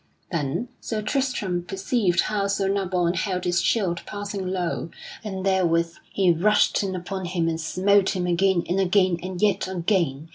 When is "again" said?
8.25-8.63, 8.79-9.19, 9.67-10.29